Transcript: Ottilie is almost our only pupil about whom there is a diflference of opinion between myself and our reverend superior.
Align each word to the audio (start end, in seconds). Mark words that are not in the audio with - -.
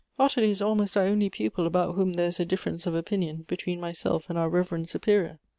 Ottilie 0.17 0.49
is 0.49 0.63
almost 0.63 0.97
our 0.97 1.03
only 1.03 1.29
pupil 1.29 1.67
about 1.67 1.93
whom 1.93 2.13
there 2.13 2.25
is 2.29 2.39
a 2.39 2.43
diflference 2.47 2.87
of 2.87 2.95
opinion 2.95 3.43
between 3.47 3.79
myself 3.79 4.27
and 4.31 4.39
our 4.39 4.49
reverend 4.49 4.89
superior. 4.89 5.37